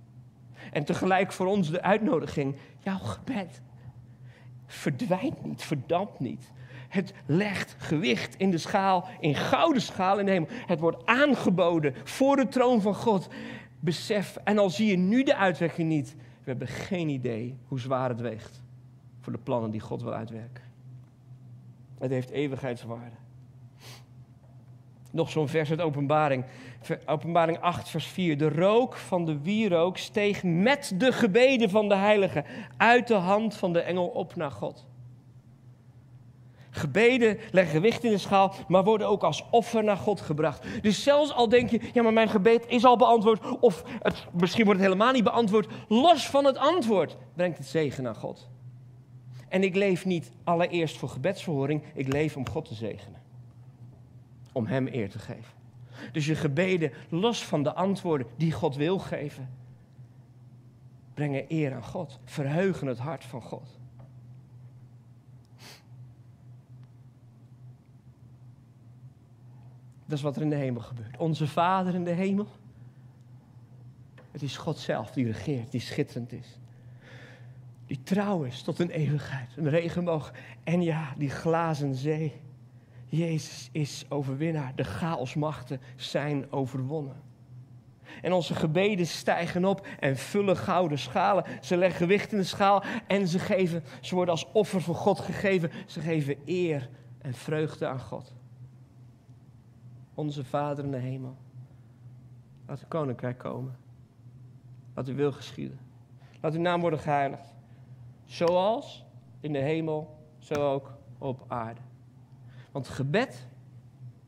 [0.73, 3.63] En tegelijk voor ons de uitnodiging, jouw gebed
[4.67, 6.53] verdwijnt niet, verdampt niet.
[6.95, 10.49] Het legt gewicht in de schaal, in gouden schaal in de hemel.
[10.67, 13.29] Het wordt aangeboden voor de troon van God.
[13.81, 18.09] Besef, en al zie je nu de uitwerking niet, we hebben geen idee hoe zwaar
[18.09, 18.63] het weegt
[19.21, 20.63] voor de plannen die God wil uitwerken.
[21.99, 23.17] Het heeft eeuwigheidswaarde.
[25.11, 26.45] Nog zo'n vers uit Openbaring.
[27.07, 28.39] Openbaring 8, vers 4.
[28.39, 32.45] De rook van de wierook steeg met de gebeden van de heiligen
[32.77, 34.87] uit de hand van de engel op naar God.
[36.77, 40.67] Gebeden leggen gewicht in de schaal, maar worden ook als offer naar God gebracht.
[40.83, 44.65] Dus zelfs al denk je, ja, maar mijn gebed is al beantwoord, of het, misschien
[44.65, 48.49] wordt het helemaal niet beantwoord, los van het antwoord brengt het zegen naar God.
[49.49, 53.23] En ik leef niet allereerst voor gebedsverhoring, ik leef om God te zegenen.
[54.53, 55.53] Om Hem eer te geven.
[56.13, 59.51] Dus je gebeden, los van de antwoorden die God wil geven,
[61.15, 63.83] brengen eer aan God, verheugen het hart van God.
[70.07, 71.17] Dat is wat er in de hemel gebeurt.
[71.17, 72.47] Onze Vader in de hemel.
[74.31, 76.59] Het is God zelf die regeert, die schitterend is.
[77.87, 80.33] Die trouw is tot een eeuwigheid, een regenboog.
[80.65, 82.33] En ja, die glazen zee.
[83.07, 84.73] Jezus is overwinnaar.
[84.77, 87.23] De chaosmachten zijn overwonnen.
[88.23, 91.45] En onze gebeden stijgen op en vullen gouden schalen.
[91.61, 95.21] Ze leggen gewicht in de schaal en ze, geven, ze worden als offer voor God
[95.21, 95.71] gegeven.
[95.87, 96.89] Ze geven eer
[97.19, 98.34] en vreugde aan God.
[100.15, 101.37] Onze Vader in de hemel.
[102.67, 103.77] Laat uw koninkrijk komen.
[104.95, 105.79] Laat uw wil geschieden.
[106.41, 107.55] Laat uw naam worden geheiligd.
[108.25, 109.05] Zoals
[109.41, 111.81] in de hemel, zo ook op aarde.
[112.73, 113.47] Want gebed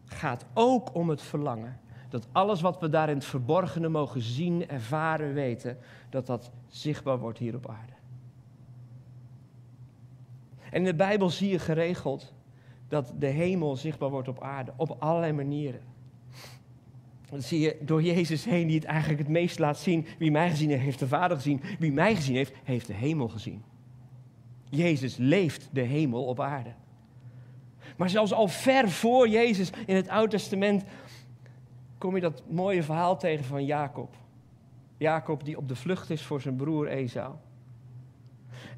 [0.04, 1.80] gaat ook om het verlangen.
[2.08, 5.78] Dat alles wat we daar in het verborgene mogen zien, ervaren, weten,
[6.10, 7.92] dat dat zichtbaar wordt hier op aarde.
[10.70, 12.34] En in de Bijbel zie je geregeld
[12.88, 15.80] dat de hemel zichtbaar wordt op aarde, op allerlei manieren.
[17.30, 20.06] Dat zie je door Jezus heen, die het eigenlijk het meest laat zien.
[20.18, 21.62] Wie mij gezien heeft, heeft de Vader gezien.
[21.78, 23.62] Wie mij gezien heeft, heeft de hemel gezien.
[24.68, 26.72] Jezus leeft de hemel op aarde.
[27.96, 30.84] Maar zelfs al ver voor Jezus in het Oude Testament
[31.98, 34.14] kom je dat mooie verhaal tegen van Jacob.
[34.96, 37.34] Jacob die op de vlucht is voor zijn broer Esau.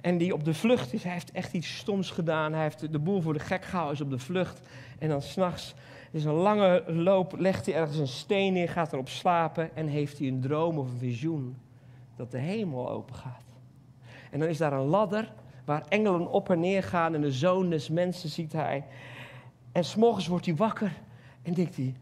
[0.01, 2.53] En die op de vlucht is, hij heeft echt iets stoms gedaan.
[2.53, 4.61] Hij heeft de boel voor de gek gehouden, is op de vlucht.
[4.99, 5.75] En dan s'nachts
[6.11, 10.19] is een lange loop, legt hij ergens een steen neer, gaat erop slapen en heeft
[10.19, 11.57] hij een droom of een visioen
[12.17, 13.45] dat de hemel open gaat.
[14.31, 15.33] En dan is daar een ladder
[15.64, 18.85] waar engelen op en neer gaan en de zoon des mensen ziet hij.
[19.73, 20.93] En s'morgens wordt hij wakker
[21.43, 21.95] en denkt hij,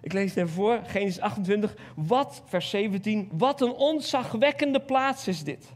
[0.00, 5.44] ik lees het even voor, Genesis 28, wat, vers 17, wat een onzagwekkende plaats is
[5.44, 5.72] dit.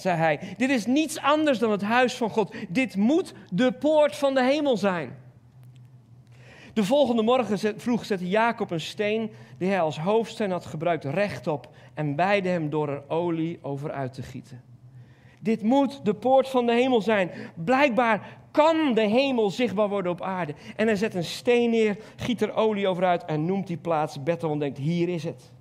[0.00, 2.54] Zei hij, dit is niets anders dan het huis van God.
[2.68, 5.16] Dit moet de poort van de hemel zijn.
[6.72, 11.68] De volgende morgen vroeg zette Jacob een steen die hij als hoofdsteen had gebruikt rechtop
[11.94, 14.62] en beide hem door er olie over uit te gieten.
[15.40, 17.30] Dit moet de poort van de hemel zijn.
[17.64, 20.54] Blijkbaar kan de hemel zichtbaar worden op aarde.
[20.76, 24.22] En hij zet een steen neer, giet er olie over uit en noemt die plaats
[24.22, 25.52] Bethel en denkt, hier is het.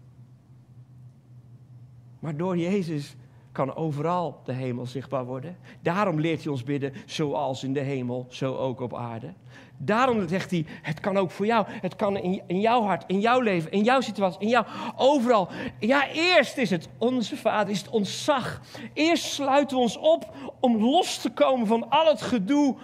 [2.20, 3.16] Maar door Jezus
[3.58, 5.58] kan overal de hemel zichtbaar worden.
[5.82, 9.34] Daarom leert hij ons bidden, zoals in de hemel, zo ook op aarde.
[9.78, 11.66] Daarom zegt hij, het kan ook voor jou.
[11.68, 14.66] Het kan in, jouw hart, in jouw leven, in jouw situatie, in jou,
[14.96, 15.50] overal.
[15.80, 18.62] Ja, eerst is het onze Vader, is het ons zag.
[18.94, 22.76] Eerst sluiten we ons op om los te komen van al het gedoe.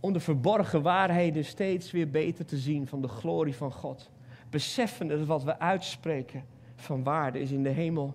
[0.00, 4.10] Om de verborgen waarheden steeds weer beter te zien van de glorie van God.
[4.50, 6.44] Beseffen dat wat we uitspreken
[6.76, 8.14] van waarde is in de hemel.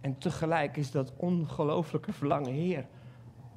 [0.00, 2.86] En tegelijk is dat ongelooflijke verlangen, Heer,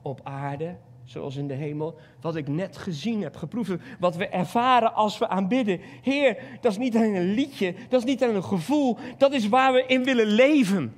[0.02, 4.94] op aarde zoals in de hemel, wat ik net gezien heb, geproefd wat we ervaren
[4.94, 5.80] als we aanbidden.
[6.02, 9.50] Heer, dat is niet alleen een liedje, dat is niet alleen een gevoel, dat is
[9.50, 10.94] waar we in willen leven.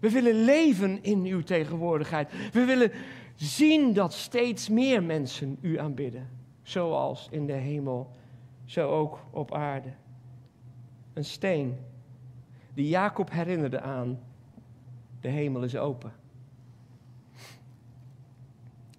[0.00, 2.32] We willen leven in uw tegenwoordigheid.
[2.52, 2.92] We willen
[3.34, 6.28] zien dat steeds meer mensen u aanbidden,
[6.62, 8.10] zoals in de hemel,
[8.64, 9.92] zo ook op aarde.
[11.14, 11.76] Een steen
[12.74, 14.18] die Jacob herinnerde aan,
[15.26, 16.12] de hemel is open.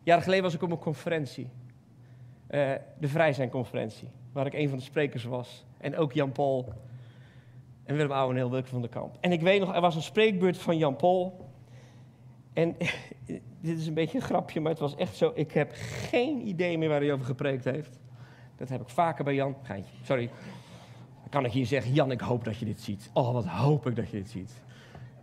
[0.03, 1.49] Jaren geleden was ik op een conferentie.
[2.49, 4.09] Uh, de Vrijzijnconferentie.
[4.31, 5.65] Waar ik een van de sprekers was.
[5.77, 6.73] En ook Jan Paul.
[7.83, 9.17] En Willem Ouwen en Wilke van de Kamp.
[9.19, 11.49] En ik weet nog, er was een spreekbeurt van Jan Paul.
[12.53, 12.75] En
[13.61, 15.31] dit is een beetje een grapje, maar het was echt zo.
[15.35, 17.99] Ik heb geen idee meer waar hij over gepreekt heeft.
[18.55, 19.55] Dat heb ik vaker bij Jan.
[19.61, 20.29] Geintje, sorry.
[21.19, 23.09] Dan kan ik hier zeggen, Jan, ik hoop dat je dit ziet.
[23.13, 24.65] Oh, wat hoop ik dat je dit ziet.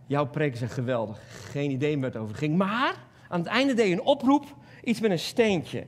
[0.07, 1.21] Jouw preken zijn geweldig.
[1.51, 2.57] Geen idee meer het over ging.
[2.57, 5.87] Maar aan het einde deed je een oproep Iets met een steentje.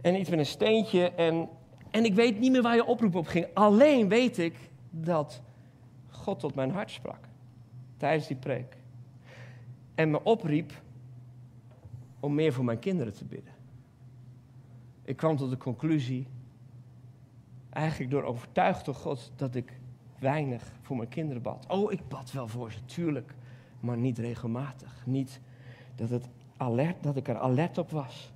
[0.00, 1.10] En iets met een steentje.
[1.10, 1.48] En,
[1.90, 3.46] en ik weet niet meer waar je oproep op ging.
[3.54, 4.56] Alleen weet ik
[4.90, 5.42] dat
[6.08, 7.28] God tot mijn hart sprak.
[7.96, 8.76] Tijdens die preek.
[9.94, 10.72] En me opriep
[12.20, 13.52] om meer voor mijn kinderen te bidden.
[15.04, 16.26] Ik kwam tot de conclusie,
[17.70, 19.72] eigenlijk door overtuigd door God, dat ik
[20.18, 21.66] weinig voor mijn kinderen bad.
[21.68, 23.34] Oh, ik bad wel voor ze, tuurlijk,
[23.80, 25.02] maar niet regelmatig.
[25.06, 25.40] Niet
[25.94, 28.32] dat het alert, dat ik er alert op was.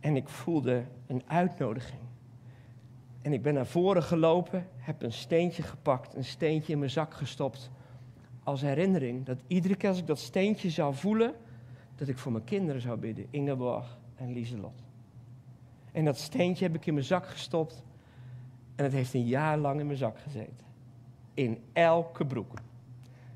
[0.00, 2.00] En ik voelde een uitnodiging.
[3.22, 7.14] En ik ben naar voren gelopen, heb een steentje gepakt, een steentje in mijn zak
[7.14, 7.70] gestopt.
[8.42, 11.34] Als herinnering dat iedere keer als ik dat steentje zou voelen,
[11.94, 14.82] dat ik voor mijn kinderen zou bidden, Ingeborg en Lieselot.
[15.92, 17.82] En dat steentje heb ik in mijn zak gestopt
[18.76, 20.66] en het heeft een jaar lang in mijn zak gezeten.
[21.34, 22.58] In elke broek.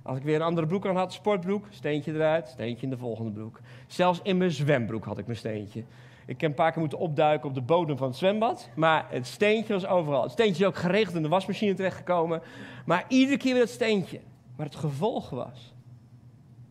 [0.04, 3.30] Als ik weer een andere broek aan had, sportbroek, steentje eruit, steentje in de volgende
[3.30, 3.60] broek.
[3.86, 5.84] Zelfs in mijn zwembroek had ik mijn steentje.
[6.26, 8.68] Ik heb een paar keer moeten opduiken op de bodem van het zwembad.
[8.76, 10.22] Maar het steentje was overal.
[10.22, 12.42] Het steentje is ook geregeld in de wasmachine terechtgekomen.
[12.86, 14.20] Maar iedere keer weer dat steentje.
[14.56, 15.74] Maar het gevolg was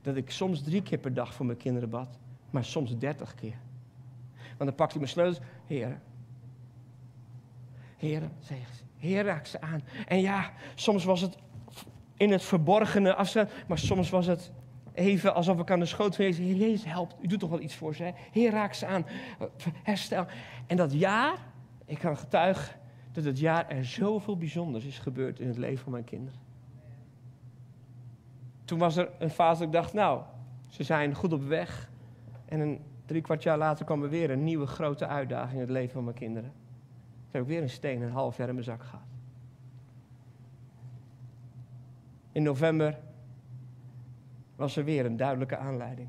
[0.01, 2.19] dat ik soms drie keer per dag voor mijn kinderen bad.
[2.49, 3.57] Maar soms dertig keer.
[4.37, 5.39] Want dan pakte ik mijn sleutels.
[5.65, 6.01] Heer,
[7.97, 8.83] Heer, zegen ze.
[8.97, 9.83] Heer, raak ze aan.
[10.07, 11.37] En ja, soms was het
[12.23, 14.51] in het verborgene afstand, maar soms was het
[14.93, 17.15] even alsof ik aan de schoot van Jezus, Heer helpt.
[17.21, 18.03] U doet toch wel iets voor ze.
[18.03, 18.11] Hè?
[18.31, 19.05] Heer, raak ze aan.
[19.83, 20.25] Herstel.
[20.67, 21.37] En dat jaar,
[21.85, 22.75] ik kan getuigen
[23.11, 26.39] dat het jaar er zoveel bijzonders is gebeurd in het leven van mijn kinderen.
[28.65, 30.21] Toen was er een fase dat ik dacht, nou,
[30.67, 31.89] ze zijn goed op weg.
[32.45, 35.69] En een drie kwart jaar later kwam er weer een nieuwe grote uitdaging in het
[35.69, 36.51] leven van mijn kinderen.
[37.27, 39.12] Ik heb ook weer een steen een half jaar in mijn zak gehad.
[42.33, 42.99] In november
[44.55, 46.07] was er weer een duidelijke aanleiding.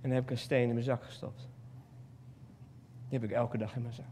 [0.00, 1.48] En dan heb ik een steen in mijn zak gestopt.
[3.08, 4.06] Die heb ik elke dag in mijn zak.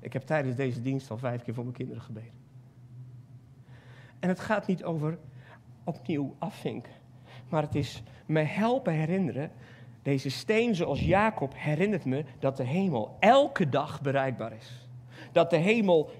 [0.00, 2.32] Ik heb tijdens deze dienst al vijf keer voor mijn kinderen gebeden.
[4.18, 5.18] En het gaat niet over
[5.84, 6.92] opnieuw afvinken.
[7.48, 9.50] Maar het is me helpen herinneren.
[10.02, 14.88] Deze steen, zoals Jacob, herinnert me dat de hemel elke dag bereikbaar is.
[15.32, 16.10] Dat de hemel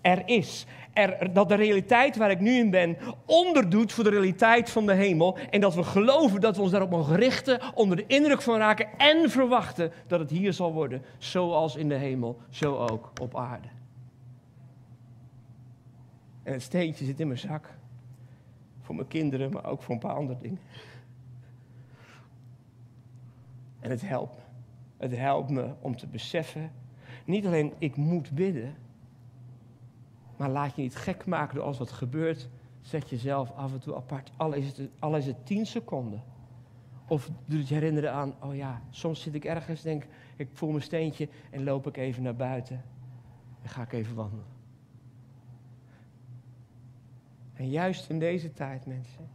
[0.00, 0.66] er is.
[0.92, 4.94] Er, dat de realiteit waar ik nu in ben onderdoet voor de realiteit van de
[4.94, 5.38] hemel.
[5.50, 8.88] En dat we geloven dat we ons daarop mogen richten, onder de indruk van raken
[8.98, 11.02] en verwachten dat het hier zal worden.
[11.18, 13.68] Zoals in de hemel, zo ook op aarde.
[16.42, 17.74] En het steentje zit in mijn zak.
[18.80, 20.60] Voor mijn kinderen, maar ook voor een paar andere dingen.
[23.80, 24.42] En het helpt me.
[24.96, 26.72] Het helpt me om te beseffen,
[27.24, 28.74] niet alleen ik moet bidden,
[30.40, 32.48] maar laat je niet gek maken door alles wat gebeurt.
[32.80, 36.22] Zet jezelf af en toe apart, al is het, al is het tien seconden.
[37.08, 40.70] Of doe het je herinneren aan, oh ja, soms zit ik ergens, denk ik voel
[40.70, 42.84] mijn steentje en loop ik even naar buiten.
[43.62, 44.44] En ga ik even wandelen.
[47.54, 49.28] En juist in deze tijd, mensen,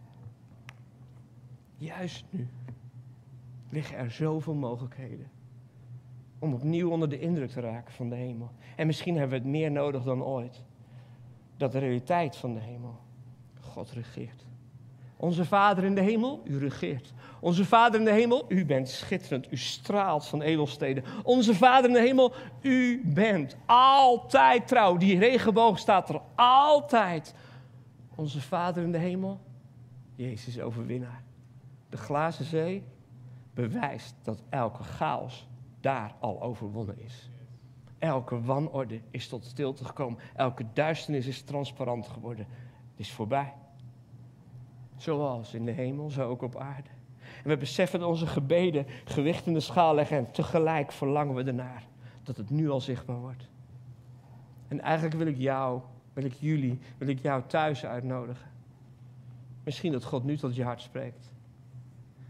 [1.77, 2.47] juist nu,
[3.69, 5.27] liggen er zoveel mogelijkheden
[6.39, 8.51] om opnieuw onder de indruk te raken van de hemel.
[8.75, 10.63] En misschien hebben we het meer nodig dan ooit.
[11.57, 12.99] Dat de realiteit van de hemel
[13.59, 14.45] God regeert.
[15.17, 17.13] Onze Vader in de hemel, u regeert.
[17.39, 21.03] Onze Vader in de hemel, u bent schitterend, u straalt van edelsteden.
[21.23, 24.97] Onze Vader in de hemel, u bent altijd trouw.
[24.97, 27.33] Die regenboog staat er altijd.
[28.15, 29.39] Onze Vader in de hemel,
[30.15, 31.23] Jezus overwinnaar.
[31.89, 32.83] De glazen zee
[33.53, 35.47] bewijst dat elke chaos
[35.81, 37.29] daar al overwonnen is.
[38.05, 40.19] Elke wanorde is tot stilte gekomen.
[40.35, 42.47] Elke duisternis is transparant geworden.
[42.91, 43.53] Het is voorbij.
[44.97, 46.89] Zoals in de hemel, zo ook op aarde.
[47.43, 51.43] En we beseffen dat onze gebeden gewicht in de schaal leggen en tegelijk verlangen we
[51.43, 51.83] ernaar
[52.23, 53.49] dat het nu al zichtbaar wordt.
[54.67, 55.81] En eigenlijk wil ik jou,
[56.13, 58.51] wil ik jullie, wil ik jou thuis uitnodigen.
[59.63, 61.31] Misschien dat God nu tot je hart spreekt.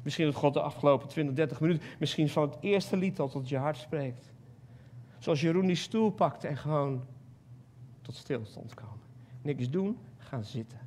[0.03, 3.49] Misschien dat God de afgelopen 20, 30 minuten, misschien van het eerste lied al tot
[3.49, 4.33] je hart spreekt.
[5.25, 7.05] Zoals Jeroen die stoel pakte en gewoon
[8.01, 8.99] tot stilstand komen.
[9.41, 10.79] Niks doen, gaan zitten.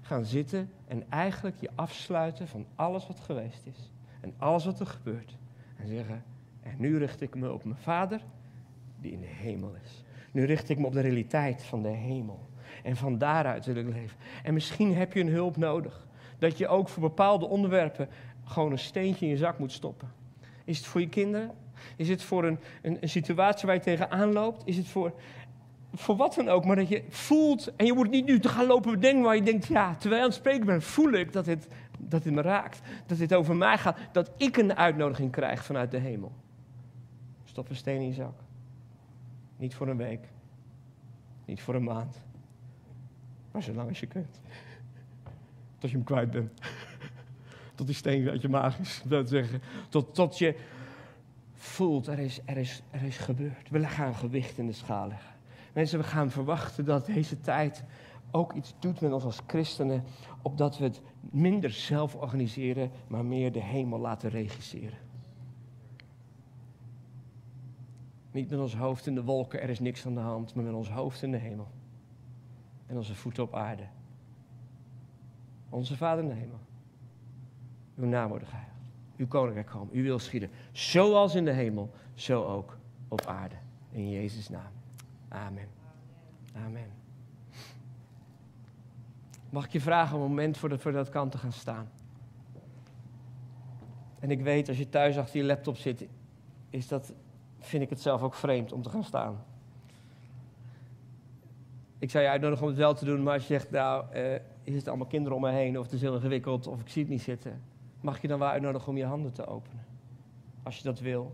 [0.00, 3.90] Gaan zitten en eigenlijk je afsluiten van alles wat geweest is.
[4.20, 5.36] En alles wat er gebeurt.
[5.76, 6.24] En zeggen,
[6.62, 8.20] en nu richt ik me op mijn vader
[9.00, 10.04] die in de hemel is.
[10.32, 12.48] Nu richt ik me op de realiteit van de hemel.
[12.82, 14.18] En van daaruit wil ik leven.
[14.42, 16.06] En misschien heb je een hulp nodig.
[16.38, 18.08] Dat je ook voor bepaalde onderwerpen
[18.44, 20.12] gewoon een steentje in je zak moet stoppen.
[20.64, 21.66] Is het voor je kinderen?
[21.96, 24.62] Is het voor een, een, een situatie waar je tegenaan loopt?
[24.64, 25.12] Is het voor,
[25.94, 26.64] voor wat dan ook?
[26.64, 29.42] Maar dat je voelt, en je moet niet nu te gaan lopen bedenken waar je
[29.42, 32.42] denkt, ja, terwijl je aan het spreken bent, voel ik dat dit, dat dit me
[32.42, 32.80] raakt.
[33.06, 33.98] Dat dit over mij gaat.
[34.12, 36.32] Dat ik een uitnodiging krijg vanuit de hemel.
[37.44, 38.40] Stop een steen in je zak.
[39.56, 40.28] Niet voor een week.
[41.44, 42.22] Niet voor een maand.
[43.52, 44.40] Maar zolang als je kunt.
[45.78, 46.60] Tot je hem kwijt bent.
[47.74, 49.62] Tot die steen uit je maag is, dat zeggen.
[49.88, 50.54] Tot, tot je
[51.58, 53.70] voelt, er is, er, is, er is gebeurd.
[53.70, 55.34] We gaan gewicht in de schaal leggen.
[55.74, 57.84] Mensen, we gaan verwachten dat deze tijd
[58.30, 60.04] ook iets doet met ons als christenen.
[60.42, 64.98] Opdat we het minder zelf organiseren, maar meer de hemel laten regisseren.
[68.30, 70.74] Niet met ons hoofd in de wolken, er is niks aan de hand, maar met
[70.74, 71.68] ons hoofd in de hemel.
[72.86, 73.86] En onze voeten op aarde.
[75.68, 76.58] Onze Vader in de hemel.
[77.96, 78.77] Uw naam wordt geheiligd.
[79.18, 79.94] Uw koninkrijk komen.
[79.94, 80.50] Uw wil schieden.
[80.72, 83.54] Zoals in de hemel, zo ook op aarde.
[83.90, 84.72] In Jezus' naam.
[85.28, 85.68] Amen.
[86.66, 86.90] Amen.
[89.50, 91.90] Mag ik je vragen een moment voor, de, voor dat kant te gaan staan?
[94.18, 96.06] En ik weet, als je thuis achter je laptop zit,
[96.70, 97.12] is dat,
[97.58, 99.44] vind ik het zelf ook vreemd om te gaan staan.
[101.98, 104.34] Ik zou je uitnodigen om het wel te doen, maar als je zegt, nou, uh,
[104.62, 107.02] is het allemaal kinderen om me heen, of het is heel ingewikkeld, of ik zie
[107.02, 107.62] het niet zitten,
[108.00, 109.86] mag ik je dan wel uitnodigen om je handen te openen.
[110.62, 111.32] Als je dat wil.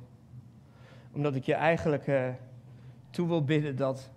[1.12, 2.29] Omdat ik je eigenlijk uh,
[3.11, 4.11] toe wil bidden dat,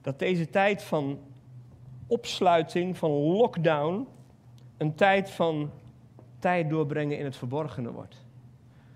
[0.00, 1.18] dat deze tijd van
[2.06, 4.06] opsluiting, van lockdown,
[4.76, 5.70] een tijd van
[6.38, 8.25] tijd doorbrengen in het verborgene wordt.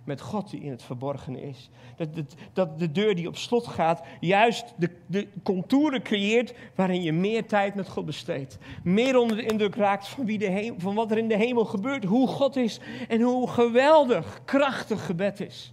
[0.04, 1.70] Met God die in het verborgene is.
[1.96, 2.08] Dat,
[2.52, 7.46] dat, de deur die op slot gaat, juist de, de contouren creëert waarin je meer
[7.46, 8.58] tijd met God besteedt.
[8.82, 12.04] Meer onder de indruk raakt van, wie de van wat er in de hemel gebeurt,
[12.04, 15.72] hoe God is en hoe geweldig, krachtig gebed is.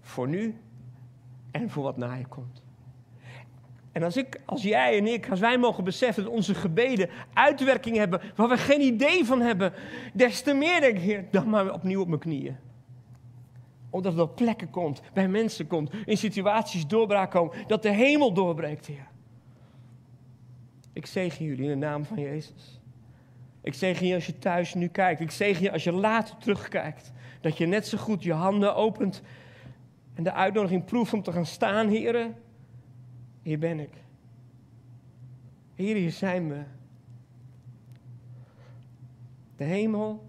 [0.00, 0.60] Voor nu
[1.50, 2.65] en voor wat na je komt.
[3.96, 7.96] En als, ik, als jij en ik, als wij mogen beseffen dat onze gebeden uitwerking
[7.96, 9.72] hebben waar we geen idee van hebben,
[10.12, 12.56] des te meer denk ik, Heer, dan maar opnieuw op mijn knieën.
[13.90, 18.32] Omdat het op plekken komt, bij mensen komt, in situaties doorbraak komen, dat de hemel
[18.32, 19.06] doorbreekt, Heer.
[20.92, 22.80] Ik zegen jullie in de naam van Jezus.
[23.62, 25.20] Ik zegen je als je thuis nu kijkt.
[25.20, 27.12] Ik zegen je als je later terugkijkt.
[27.40, 29.22] Dat je net zo goed je handen opent
[30.14, 32.44] en de uitnodiging proeft om te gaan staan, heren
[33.46, 33.92] hier ben ik.
[35.74, 36.62] Hier, hier zijn we.
[39.56, 40.24] De hemel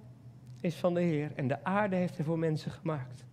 [0.62, 3.26] is van de Heer en de aarde heeft hij voor mensen gemaakt.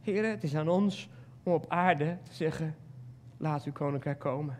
[0.00, 1.08] Heer, het is aan ons
[1.42, 2.76] om op aarde te zeggen,
[3.36, 4.58] laat uw koninkrijk komen.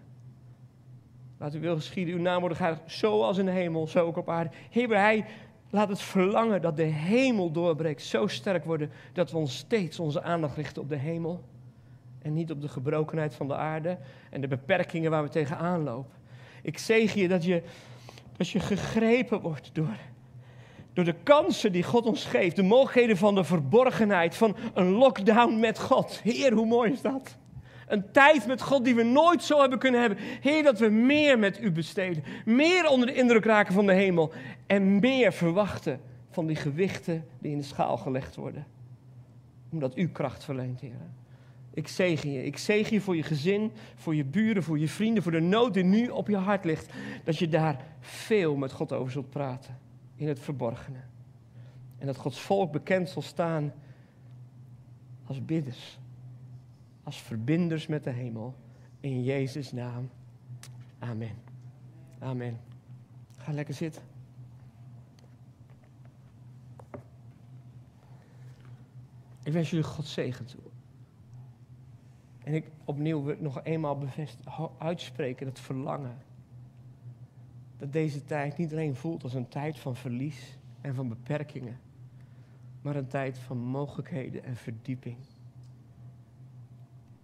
[1.39, 4.29] Laat uw wil geschieden, uw naam worden zo zoals in de hemel, zo ook op
[4.29, 4.51] aarde.
[4.71, 5.27] Heer, hij
[5.71, 10.23] laat het verlangen dat de hemel doorbreekt zo sterk worden dat we ons steeds onze
[10.23, 11.45] aandacht richten op de hemel
[12.23, 13.99] en niet op de gebrokenheid van de aarde
[14.31, 16.19] en de beperkingen waar we tegenaan lopen.
[16.63, 17.63] Ik zegen je dat je,
[18.37, 19.97] dat je gegrepen wordt door,
[20.93, 25.61] door de kansen die God ons geeft, de mogelijkheden van de verborgenheid, van een lockdown
[25.61, 26.21] met God.
[26.23, 27.39] Heer, hoe mooi is dat?
[27.87, 30.19] Een tijd met God die we nooit zo hebben kunnen hebben.
[30.41, 32.25] Heer, dat we meer met u besteden.
[32.45, 34.33] Meer onder de indruk raken van de hemel.
[34.67, 36.01] En meer verwachten
[36.31, 38.67] van die gewichten die in de schaal gelegd worden.
[39.71, 41.11] Omdat u kracht verleent, Heer.
[41.81, 42.45] Ik zegen je.
[42.45, 45.75] Ik zegen je voor je gezin, voor je buren, voor je vrienden, voor de nood
[45.75, 46.93] die nu op je hart ligt.
[47.25, 49.79] Dat je daar veel met God over zult praten.
[50.15, 50.99] In het verborgene.
[51.99, 53.73] En dat Gods volk bekend zal staan
[55.25, 55.99] als bidders.
[57.03, 58.55] Als verbinders met de hemel.
[59.01, 60.11] In Jezus' naam.
[60.99, 61.37] Amen.
[62.19, 62.61] Amen.
[63.37, 64.03] Ga lekker zitten.
[69.43, 70.61] Ik wens jullie God zegen toe.
[72.51, 73.99] En ik opnieuw nog eenmaal
[74.79, 76.17] uitspreken dat verlangen.
[77.77, 81.81] Dat deze tijd niet alleen voelt als een tijd van verlies en van beperkingen,
[82.83, 85.17] maar een tijd van mogelijkheden en verdieping.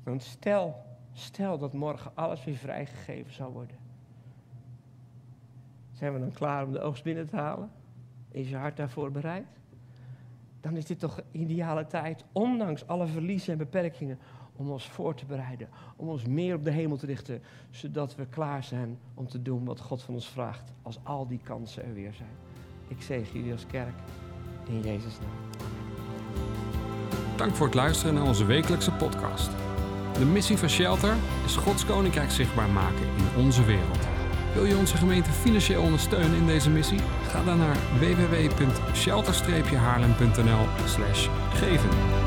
[0.02, 3.76] Want stel, stel dat morgen alles weer vrijgegeven zou worden.
[5.92, 7.70] Zijn we dan klaar om de oogst binnen te halen?
[8.28, 9.46] Is je hart daarvoor bereid?
[10.60, 14.18] Dan is dit toch ideale tijd, ondanks alle verliezen en beperkingen,
[14.56, 18.26] om ons voor te bereiden, om ons meer op de hemel te richten, zodat we
[18.26, 21.94] klaar zijn om te doen wat God van ons vraagt, als al die kansen er
[21.94, 22.36] weer zijn.
[22.88, 23.94] Ik zegen jullie als kerk
[24.68, 25.66] in Jezus' naam.
[27.36, 29.50] Dank voor het luisteren naar onze wekelijkse podcast.
[30.18, 34.06] De missie van Shelter is Gods Koninkrijk zichtbaar maken in onze wereld.
[34.54, 37.00] Wil je onze gemeente financieel ondersteunen in deze missie?
[37.28, 40.66] Ga dan naar www.shelter-haarlem.nl
[41.52, 42.25] geven.